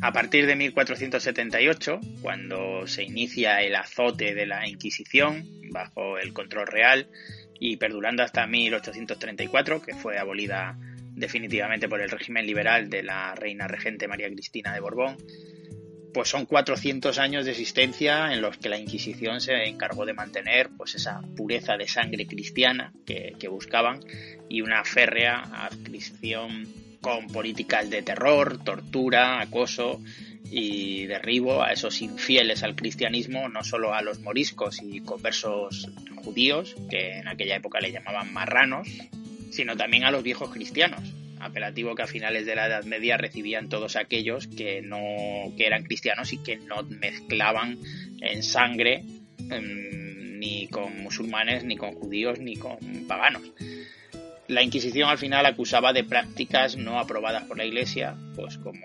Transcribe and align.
A 0.00 0.12
partir 0.12 0.46
de 0.46 0.56
1478, 0.56 2.00
cuando 2.22 2.86
se 2.86 3.02
inicia 3.02 3.60
el 3.60 3.76
azote 3.76 4.34
de 4.34 4.46
la 4.46 4.66
Inquisición 4.66 5.44
bajo 5.70 6.18
el 6.18 6.32
control 6.32 6.66
real 6.66 7.08
y 7.60 7.76
perdurando 7.76 8.22
hasta 8.22 8.46
1834, 8.46 9.82
que 9.82 9.94
fue 9.94 10.18
abolida 10.18 10.78
definitivamente 11.14 11.88
por 11.88 12.00
el 12.00 12.10
régimen 12.10 12.46
liberal 12.46 12.88
de 12.88 13.02
la 13.02 13.34
reina 13.34 13.68
regente 13.68 14.08
María 14.08 14.30
Cristina 14.30 14.72
de 14.72 14.80
Borbón, 14.80 15.16
pues 16.18 16.30
son 16.30 16.46
400 16.46 17.16
años 17.20 17.44
de 17.44 17.52
existencia 17.52 18.32
en 18.32 18.42
los 18.42 18.56
que 18.58 18.68
la 18.68 18.76
Inquisición 18.76 19.40
se 19.40 19.68
encargó 19.68 20.04
de 20.04 20.14
mantener 20.14 20.68
pues 20.76 20.96
esa 20.96 21.20
pureza 21.36 21.76
de 21.76 21.86
sangre 21.86 22.26
cristiana 22.26 22.92
que, 23.06 23.46
buscaban 23.48 24.00
y 24.48 24.60
una 24.62 24.82
férrea 24.82 25.42
adscripción 25.42 26.66
con 27.00 27.28
políticas 27.28 27.88
de 27.88 28.02
terror, 28.02 28.58
tortura, 28.64 29.40
acoso 29.40 30.02
y 30.50 31.06
derribo 31.06 31.62
a 31.62 31.70
esos 31.70 32.02
infieles 32.02 32.64
al 32.64 32.74
cristianismo, 32.74 33.48
no 33.48 33.62
solo 33.62 33.94
a 33.94 34.02
los 34.02 34.18
moriscos 34.18 34.82
y 34.82 34.98
conversos 35.02 35.88
judíos, 36.16 36.74
que 36.90 37.18
en 37.18 37.28
aquella 37.28 37.54
época 37.54 37.78
le 37.78 37.92
llamaban 37.92 38.32
marranos, 38.32 38.88
sino 39.52 39.76
también 39.76 40.02
a 40.02 40.10
los 40.10 40.24
viejos 40.24 40.50
cristianos, 40.50 41.14
apelativo 41.40 41.94
que 41.94 42.02
a 42.02 42.06
finales 42.06 42.46
de 42.46 42.54
la 42.54 42.66
Edad 42.66 42.84
Media 42.84 43.16
recibían 43.16 43.68
todos 43.68 43.96
aquellos 43.96 44.46
que 44.46 44.82
no 44.82 44.98
que 45.56 45.66
eran 45.66 45.84
cristianos 45.84 46.32
y 46.32 46.38
que 46.38 46.56
no 46.56 46.82
mezclaban 46.82 47.78
en 48.20 48.42
sangre 48.42 49.04
em, 49.50 50.38
ni 50.38 50.68
con 50.68 51.02
musulmanes, 51.02 51.64
ni 51.64 51.76
con 51.76 51.92
judíos, 51.92 52.38
ni 52.38 52.56
con 52.56 52.78
paganos. 53.06 53.42
La 54.46 54.62
Inquisición 54.62 55.10
al 55.10 55.18
final 55.18 55.44
acusaba 55.44 55.92
de 55.92 56.04
prácticas 56.04 56.76
no 56.76 56.98
aprobadas 56.98 57.44
por 57.44 57.58
la 57.58 57.66
Iglesia, 57.66 58.16
pues 58.34 58.56
como 58.56 58.80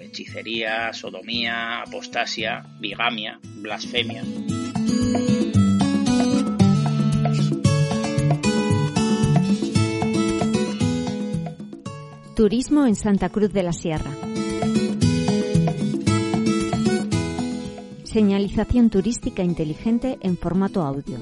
hechicería, 0.00 0.92
sodomía, 0.92 1.80
apostasia, 1.80 2.64
bigamia, 2.80 3.40
blasfemia. 3.42 4.22
Turismo 12.34 12.84
en 12.84 12.96
Santa 12.96 13.28
Cruz 13.28 13.52
de 13.52 13.62
la 13.62 13.72
Sierra. 13.72 14.10
Señalización 18.02 18.90
turística 18.90 19.44
inteligente 19.44 20.18
en 20.20 20.36
formato 20.36 20.82
audio. 20.82 21.18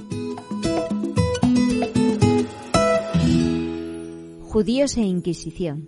Judíos 4.40 4.96
e 4.96 5.02
Inquisición. 5.02 5.86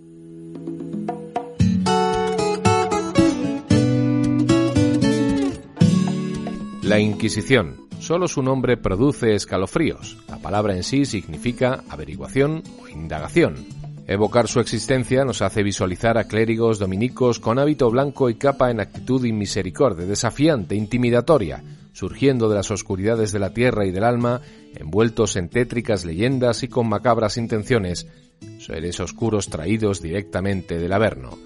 La 6.82 7.00
Inquisición. 7.00 7.88
Solo 7.98 8.28
su 8.28 8.42
nombre 8.42 8.76
produce 8.76 9.34
escalofríos. 9.34 10.18
La 10.28 10.36
palabra 10.36 10.76
en 10.76 10.82
sí 10.82 11.06
significa 11.06 11.82
averiguación 11.88 12.62
o 12.82 12.88
indagación. 12.88 13.83
Evocar 14.06 14.48
su 14.48 14.60
existencia 14.60 15.24
nos 15.24 15.40
hace 15.40 15.62
visualizar 15.62 16.18
a 16.18 16.24
clérigos 16.24 16.78
dominicos 16.78 17.40
con 17.40 17.58
hábito 17.58 17.90
blanco 17.90 18.28
y 18.28 18.34
capa 18.34 18.70
en 18.70 18.80
actitud 18.80 19.24
inmisericordia, 19.24 20.04
desafiante, 20.04 20.74
intimidatoria, 20.74 21.64
surgiendo 21.94 22.50
de 22.50 22.56
las 22.56 22.70
oscuridades 22.70 23.32
de 23.32 23.38
la 23.38 23.54
tierra 23.54 23.86
y 23.86 23.92
del 23.92 24.04
alma, 24.04 24.42
envueltos 24.74 25.36
en 25.36 25.48
tétricas 25.48 26.04
leyendas 26.04 26.62
y 26.62 26.68
con 26.68 26.86
macabras 26.86 27.38
intenciones, 27.38 28.06
seres 28.58 29.00
oscuros 29.00 29.48
traídos 29.48 30.02
directamente 30.02 30.78
del 30.78 30.92
Averno. 30.92 31.38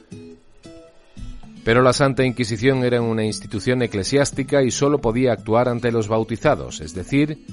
Pero 1.63 1.83
la 1.83 1.93
Santa 1.93 2.25
Inquisición 2.25 2.83
era 2.83 3.01
una 3.01 3.25
institución 3.25 3.83
eclesiástica 3.83 4.65
y 4.65 4.73
sólo 4.73 5.01
podía 5.01 5.33
actuar 5.33 5.69
ante 5.69 5.93
los 5.93 6.09
bautizados, 6.09 6.81
es 6.81 6.95
decir, 6.95 7.45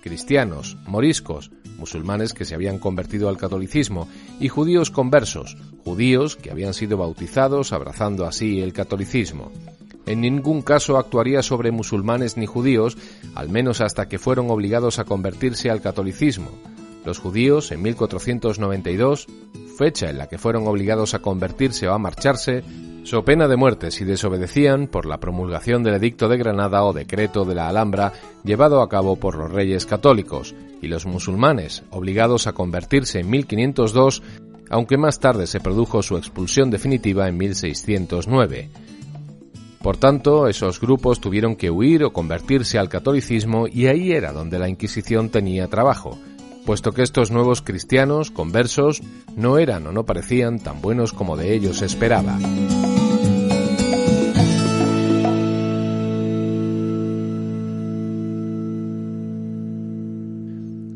cristianos, 0.00 0.78
moriscos, 0.86 1.50
musulmanes 1.78 2.32
que 2.32 2.44
se 2.44 2.54
habían 2.54 2.78
convertido 2.78 3.28
al 3.28 3.36
catolicismo 3.36 4.08
y 4.40 4.48
judíos 4.48 4.90
conversos, 4.90 5.56
judíos 5.84 6.36
que 6.36 6.50
habían 6.50 6.74
sido 6.74 6.96
bautizados 6.96 7.72
abrazando 7.72 8.26
así 8.26 8.60
el 8.60 8.72
catolicismo. 8.72 9.50
En 10.06 10.20
ningún 10.20 10.62
caso 10.62 10.98
actuaría 10.98 11.42
sobre 11.42 11.70
musulmanes 11.70 12.36
ni 12.36 12.46
judíos, 12.46 12.96
al 13.34 13.48
menos 13.48 13.80
hasta 13.80 14.08
que 14.08 14.18
fueron 14.18 14.50
obligados 14.50 14.98
a 14.98 15.04
convertirse 15.04 15.70
al 15.70 15.80
catolicismo. 15.80 16.50
Los 17.04 17.18
judíos, 17.18 17.72
en 17.72 17.82
1492, 17.82 19.26
fecha 19.78 20.10
en 20.10 20.18
la 20.18 20.28
que 20.28 20.38
fueron 20.38 20.66
obligados 20.66 21.14
a 21.14 21.20
convertirse 21.20 21.88
o 21.88 21.94
a 21.94 21.98
marcharse, 21.98 22.62
so 23.04 23.24
pena 23.24 23.48
de 23.48 23.56
muerte 23.56 23.90
si 23.90 24.04
desobedecían 24.04 24.88
por 24.88 25.06
la 25.06 25.20
promulgación 25.20 25.82
del 25.82 25.94
Edicto 25.94 26.28
de 26.28 26.38
Granada 26.38 26.84
o 26.84 26.92
Decreto 26.92 27.44
de 27.44 27.54
la 27.54 27.68
Alhambra 27.68 28.12
llevado 28.44 28.80
a 28.82 28.88
cabo 28.88 29.16
por 29.16 29.36
los 29.36 29.52
reyes 29.52 29.86
católicos, 29.86 30.54
y 30.80 30.88
los 30.88 31.06
musulmanes, 31.06 31.82
obligados 31.90 32.46
a 32.46 32.52
convertirse 32.52 33.20
en 33.20 33.30
1502, 33.30 34.22
aunque 34.70 34.96
más 34.96 35.20
tarde 35.20 35.46
se 35.46 35.60
produjo 35.60 36.02
su 36.02 36.16
expulsión 36.16 36.70
definitiva 36.70 37.28
en 37.28 37.36
1609. 37.36 38.70
Por 39.82 39.96
tanto, 39.98 40.48
esos 40.48 40.80
grupos 40.80 41.20
tuvieron 41.20 41.56
que 41.56 41.70
huir 41.70 42.04
o 42.04 42.12
convertirse 42.12 42.78
al 42.78 42.88
catolicismo 42.88 43.66
y 43.66 43.86
ahí 43.86 44.12
era 44.12 44.32
donde 44.32 44.58
la 44.58 44.68
Inquisición 44.68 45.28
tenía 45.28 45.68
trabajo, 45.68 46.18
puesto 46.64 46.92
que 46.92 47.02
estos 47.02 47.30
nuevos 47.30 47.62
cristianos 47.62 48.30
conversos 48.30 49.02
no 49.36 49.58
eran 49.58 49.86
o 49.86 49.92
no 49.92 50.04
parecían 50.04 50.58
tan 50.58 50.80
buenos 50.80 51.12
como 51.12 51.36
de 51.36 51.54
ellos 51.54 51.82
esperaba. 51.82 52.38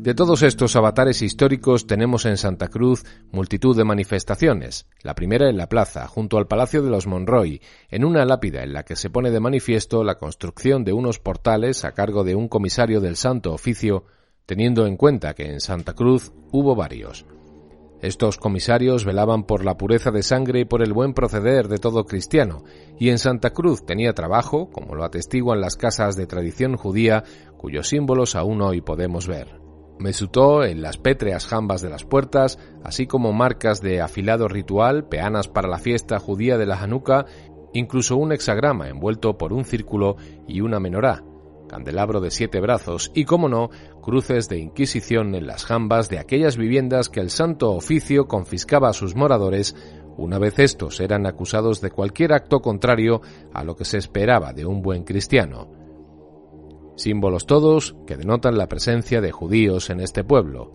De 0.09 0.15
todos 0.15 0.41
estos 0.41 0.75
avatares 0.75 1.21
históricos 1.21 1.85
tenemos 1.85 2.25
en 2.25 2.37
Santa 2.37 2.69
Cruz 2.69 3.03
multitud 3.31 3.77
de 3.77 3.83
manifestaciones. 3.83 4.87
La 5.03 5.13
primera 5.13 5.49
en 5.49 5.57
la 5.57 5.69
plaza, 5.69 6.07
junto 6.07 6.39
al 6.39 6.47
Palacio 6.47 6.81
de 6.81 6.89
los 6.89 7.05
Monroy, 7.05 7.61
en 7.91 8.03
una 8.03 8.25
lápida 8.25 8.63
en 8.63 8.73
la 8.73 8.83
que 8.83 8.95
se 8.95 9.11
pone 9.11 9.29
de 9.29 9.39
manifiesto 9.39 10.03
la 10.03 10.17
construcción 10.17 10.83
de 10.83 10.93
unos 10.93 11.19
portales 11.19 11.85
a 11.85 11.91
cargo 11.91 12.23
de 12.23 12.33
un 12.33 12.47
comisario 12.47 13.01
del 13.01 13.17
Santo 13.17 13.53
Oficio, 13.53 14.05
teniendo 14.49 14.87
en 14.87 14.97
cuenta 14.97 15.35
que 15.35 15.45
en 15.45 15.59
Santa 15.59 15.93
Cruz 15.93 16.31
hubo 16.51 16.75
varios. 16.75 17.23
Estos 18.01 18.39
comisarios 18.39 19.05
velaban 19.05 19.43
por 19.43 19.63
la 19.63 19.77
pureza 19.77 20.09
de 20.09 20.23
sangre 20.23 20.61
y 20.61 20.65
por 20.65 20.81
el 20.81 20.91
buen 20.91 21.13
proceder 21.13 21.67
de 21.67 21.77
todo 21.77 22.05
cristiano, 22.05 22.63
y 22.97 23.09
en 23.09 23.19
Santa 23.19 23.51
Cruz 23.51 23.85
tenía 23.85 24.13
trabajo, 24.13 24.71
como 24.71 24.95
lo 24.95 25.03
atestiguan 25.03 25.61
las 25.61 25.75
casas 25.75 26.15
de 26.15 26.25
tradición 26.25 26.77
judía, 26.77 27.23
cuyos 27.57 27.89
símbolos 27.89 28.35
aún 28.35 28.63
hoy 28.63 28.81
podemos 28.81 29.27
ver. 29.27 29.61
Mesutó 29.99 30.63
en 30.63 30.81
las 30.81 30.97
pétreas 30.97 31.45
jambas 31.45 31.83
de 31.83 31.91
las 31.91 32.03
puertas, 32.03 32.57
así 32.83 33.05
como 33.05 33.31
marcas 33.33 33.81
de 33.81 34.01
afilado 34.01 34.47
ritual, 34.47 35.07
peanas 35.07 35.47
para 35.47 35.67
la 35.67 35.77
fiesta 35.77 36.17
judía 36.17 36.57
de 36.57 36.65
la 36.65 36.81
Hanukkah, 36.81 37.27
incluso 37.73 38.17
un 38.17 38.31
hexagrama 38.31 38.89
envuelto 38.89 39.37
por 39.37 39.53
un 39.53 39.63
círculo 39.63 40.15
y 40.47 40.61
una 40.61 40.79
menorá, 40.79 41.23
candelabro 41.69 42.19
de 42.19 42.31
siete 42.31 42.59
brazos 42.59 43.11
y, 43.15 43.23
como 43.23 43.47
no, 43.47 43.69
cruces 44.01 44.49
de 44.49 44.57
inquisición 44.57 45.33
en 45.35 45.47
las 45.47 45.63
jambas 45.63 46.09
de 46.09 46.19
aquellas 46.19 46.57
viviendas 46.57 47.07
que 47.07 47.21
el 47.21 47.29
Santo 47.29 47.71
Oficio 47.71 48.27
confiscaba 48.27 48.89
a 48.89 48.93
sus 48.93 49.15
moradores 49.15 49.75
una 50.17 50.37
vez 50.37 50.59
estos 50.59 50.99
eran 50.99 51.25
acusados 51.25 51.79
de 51.79 51.91
cualquier 51.91 52.33
acto 52.33 52.59
contrario 52.59 53.21
a 53.53 53.63
lo 53.63 53.77
que 53.77 53.85
se 53.85 53.97
esperaba 53.97 54.51
de 54.51 54.65
un 54.65 54.81
buen 54.81 55.05
cristiano 55.05 55.79
símbolos 56.99 57.45
todos 57.45 57.95
que 58.05 58.17
denotan 58.17 58.57
la 58.57 58.67
presencia 58.67 59.21
de 59.21 59.31
judíos 59.31 59.89
en 59.89 60.01
este 60.01 60.23
pueblo. 60.23 60.73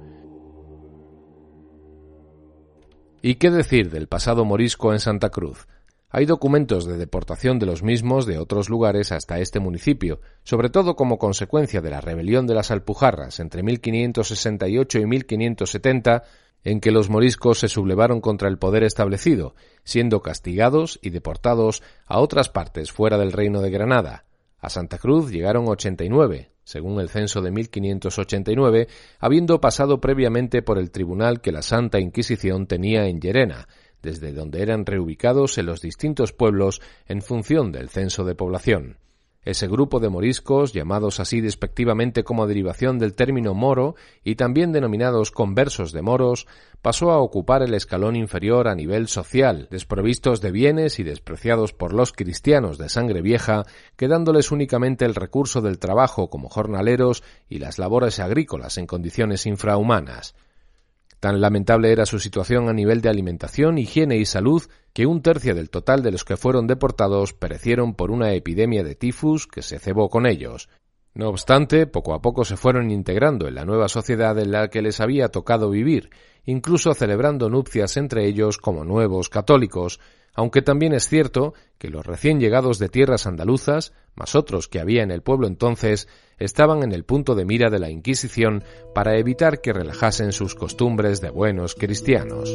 ¿Y 3.22 3.36
qué 3.36 3.50
decir 3.50 3.90
del 3.90 4.08
pasado 4.08 4.44
morisco 4.44 4.92
en 4.92 4.98
Santa 4.98 5.30
Cruz? 5.30 5.66
Hay 6.16 6.26
documentos 6.26 6.86
de 6.86 6.96
deportación 6.96 7.58
de 7.58 7.66
los 7.66 7.82
mismos 7.82 8.24
de 8.24 8.38
otros 8.38 8.68
lugares 8.68 9.10
hasta 9.10 9.40
este 9.40 9.58
municipio, 9.58 10.20
sobre 10.44 10.70
todo 10.70 10.94
como 10.94 11.18
consecuencia 11.18 11.80
de 11.80 11.90
la 11.90 12.00
rebelión 12.00 12.46
de 12.46 12.54
las 12.54 12.70
Alpujarras 12.70 13.40
entre 13.40 13.64
1568 13.64 15.00
y 15.00 15.06
1570, 15.06 16.22
en 16.62 16.78
que 16.78 16.92
los 16.92 17.10
moriscos 17.10 17.58
se 17.58 17.66
sublevaron 17.66 18.20
contra 18.20 18.48
el 18.48 18.58
poder 18.58 18.84
establecido, 18.84 19.56
siendo 19.82 20.22
castigados 20.22 21.00
y 21.02 21.10
deportados 21.10 21.82
a 22.06 22.20
otras 22.20 22.48
partes 22.48 22.92
fuera 22.92 23.18
del 23.18 23.32
reino 23.32 23.60
de 23.60 23.72
Granada. 23.72 24.24
A 24.60 24.70
Santa 24.70 24.98
Cruz 24.98 25.32
llegaron 25.32 25.66
89, 25.66 26.52
según 26.62 27.00
el 27.00 27.08
censo 27.08 27.42
de 27.42 27.50
1589, 27.50 28.86
habiendo 29.18 29.60
pasado 29.60 30.00
previamente 30.00 30.62
por 30.62 30.78
el 30.78 30.92
tribunal 30.92 31.40
que 31.40 31.50
la 31.50 31.62
Santa 31.62 31.98
Inquisición 31.98 32.68
tenía 32.68 33.08
en 33.08 33.20
Llerena, 33.20 33.66
desde 34.04 34.32
donde 34.32 34.62
eran 34.62 34.86
reubicados 34.86 35.58
en 35.58 35.66
los 35.66 35.80
distintos 35.80 36.32
pueblos 36.32 36.80
en 37.06 37.22
función 37.22 37.72
del 37.72 37.88
censo 37.88 38.24
de 38.24 38.36
población. 38.36 38.98
Ese 39.44 39.68
grupo 39.68 40.00
de 40.00 40.08
moriscos, 40.08 40.72
llamados 40.72 41.20
así 41.20 41.42
despectivamente 41.42 42.24
como 42.24 42.46
derivación 42.46 42.98
del 42.98 43.14
término 43.14 43.52
moro 43.52 43.94
y 44.22 44.36
también 44.36 44.72
denominados 44.72 45.30
conversos 45.30 45.92
de 45.92 46.00
moros, 46.00 46.46
pasó 46.80 47.10
a 47.10 47.18
ocupar 47.18 47.62
el 47.62 47.74
escalón 47.74 48.16
inferior 48.16 48.68
a 48.68 48.74
nivel 48.74 49.06
social, 49.06 49.68
desprovistos 49.70 50.40
de 50.40 50.50
bienes 50.50 50.98
y 50.98 51.02
despreciados 51.02 51.74
por 51.74 51.92
los 51.92 52.12
cristianos 52.12 52.78
de 52.78 52.88
sangre 52.88 53.20
vieja, 53.20 53.64
quedándoles 53.96 54.50
únicamente 54.50 55.04
el 55.04 55.14
recurso 55.14 55.60
del 55.60 55.78
trabajo 55.78 56.30
como 56.30 56.48
jornaleros 56.48 57.22
y 57.48 57.58
las 57.58 57.78
labores 57.78 58.20
agrícolas 58.20 58.78
en 58.78 58.86
condiciones 58.86 59.44
infrahumanas. 59.44 60.34
Tan 61.24 61.40
lamentable 61.40 61.90
era 61.90 62.04
su 62.04 62.18
situación 62.18 62.68
a 62.68 62.74
nivel 62.74 63.00
de 63.00 63.08
alimentación, 63.08 63.78
higiene 63.78 64.18
y 64.18 64.26
salud 64.26 64.62
que 64.92 65.06
un 65.06 65.22
tercio 65.22 65.54
del 65.54 65.70
total 65.70 66.02
de 66.02 66.10
los 66.10 66.22
que 66.22 66.36
fueron 66.36 66.66
deportados 66.66 67.32
perecieron 67.32 67.94
por 67.94 68.10
una 68.10 68.34
epidemia 68.34 68.84
de 68.84 68.94
tifus 68.94 69.46
que 69.46 69.62
se 69.62 69.78
cebó 69.78 70.10
con 70.10 70.26
ellos. 70.26 70.68
No 71.14 71.30
obstante, 71.30 71.86
poco 71.86 72.12
a 72.12 72.20
poco 72.20 72.44
se 72.44 72.58
fueron 72.58 72.90
integrando 72.90 73.48
en 73.48 73.54
la 73.54 73.64
nueva 73.64 73.88
sociedad 73.88 74.38
en 74.38 74.52
la 74.52 74.68
que 74.68 74.82
les 74.82 75.00
había 75.00 75.30
tocado 75.30 75.70
vivir, 75.70 76.10
incluso 76.44 76.92
celebrando 76.92 77.48
nupcias 77.48 77.96
entre 77.96 78.26
ellos 78.26 78.58
como 78.58 78.84
nuevos 78.84 79.30
católicos, 79.30 80.00
aunque 80.34 80.62
también 80.62 80.92
es 80.92 81.08
cierto 81.08 81.54
que 81.78 81.88
los 81.88 82.04
recién 82.04 82.40
llegados 82.40 82.78
de 82.78 82.88
tierras 82.88 83.26
andaluzas, 83.26 83.92
más 84.14 84.34
otros 84.34 84.68
que 84.68 84.80
había 84.80 85.02
en 85.02 85.10
el 85.10 85.22
pueblo 85.22 85.46
entonces, 85.46 86.08
estaban 86.38 86.82
en 86.82 86.92
el 86.92 87.04
punto 87.04 87.34
de 87.34 87.44
mira 87.44 87.70
de 87.70 87.78
la 87.78 87.90
Inquisición 87.90 88.64
para 88.94 89.16
evitar 89.16 89.60
que 89.60 89.72
relajasen 89.72 90.32
sus 90.32 90.54
costumbres 90.54 91.20
de 91.20 91.30
buenos 91.30 91.74
cristianos. 91.74 92.52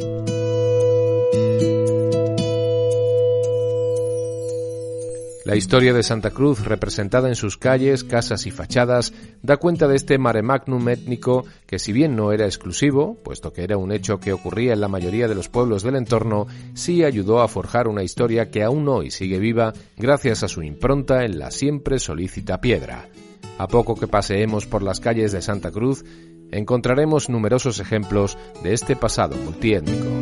La 5.50 5.56
historia 5.56 5.92
de 5.92 6.04
Santa 6.04 6.30
Cruz, 6.30 6.64
representada 6.64 7.26
en 7.26 7.34
sus 7.34 7.56
calles, 7.58 8.04
casas 8.04 8.46
y 8.46 8.52
fachadas, 8.52 9.12
da 9.42 9.56
cuenta 9.56 9.88
de 9.88 9.96
este 9.96 10.16
mare 10.16 10.42
magnum 10.42 10.88
étnico 10.88 11.44
que 11.66 11.80
si 11.80 11.92
bien 11.92 12.14
no 12.14 12.30
era 12.30 12.44
exclusivo, 12.44 13.16
puesto 13.24 13.52
que 13.52 13.64
era 13.64 13.76
un 13.76 13.90
hecho 13.90 14.20
que 14.20 14.32
ocurría 14.32 14.74
en 14.74 14.80
la 14.80 14.86
mayoría 14.86 15.26
de 15.26 15.34
los 15.34 15.48
pueblos 15.48 15.82
del 15.82 15.96
entorno, 15.96 16.46
sí 16.74 17.02
ayudó 17.02 17.40
a 17.40 17.48
forjar 17.48 17.88
una 17.88 18.04
historia 18.04 18.48
que 18.48 18.62
aún 18.62 18.88
hoy 18.88 19.10
sigue 19.10 19.40
viva 19.40 19.72
gracias 19.96 20.44
a 20.44 20.48
su 20.48 20.62
impronta 20.62 21.24
en 21.24 21.40
la 21.40 21.50
siempre 21.50 21.98
solícita 21.98 22.60
piedra. 22.60 23.08
A 23.58 23.66
poco 23.66 23.96
que 23.96 24.06
paseemos 24.06 24.66
por 24.66 24.84
las 24.84 25.00
calles 25.00 25.32
de 25.32 25.42
Santa 25.42 25.72
Cruz, 25.72 26.04
encontraremos 26.52 27.28
numerosos 27.28 27.80
ejemplos 27.80 28.38
de 28.62 28.72
este 28.72 28.94
pasado 28.94 29.34
multiétnico. 29.34 30.19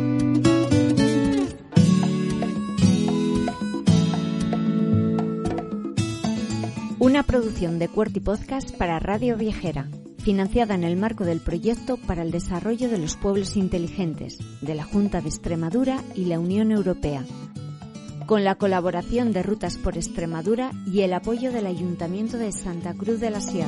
Una 7.19 7.27
producción 7.27 7.79
de 7.79 7.89
Cuerty 7.89 8.21
Podcast 8.21 8.73
para 8.77 8.97
Radio 8.97 9.35
Viajera, 9.35 9.89
financiada 10.19 10.73
en 10.73 10.85
el 10.85 10.95
marco 10.95 11.25
del 11.25 11.41
proyecto 11.41 11.97
para 11.97 12.21
el 12.21 12.31
desarrollo 12.31 12.87
de 12.87 12.97
los 12.97 13.17
pueblos 13.17 13.57
inteligentes 13.57 14.37
de 14.61 14.73
la 14.73 14.85
Junta 14.85 15.19
de 15.19 15.27
Extremadura 15.27 16.01
y 16.15 16.25
la 16.25 16.39
Unión 16.39 16.71
Europea, 16.71 17.25
con 18.25 18.45
la 18.45 18.55
colaboración 18.55 19.33
de 19.33 19.43
Rutas 19.43 19.75
por 19.75 19.97
Extremadura 19.97 20.71
y 20.87 21.01
el 21.01 21.11
apoyo 21.11 21.51
del 21.51 21.67
Ayuntamiento 21.67 22.37
de 22.37 22.53
Santa 22.53 22.93
Cruz 22.93 23.19
de 23.19 23.31
la 23.31 23.41
Sierra. 23.41 23.67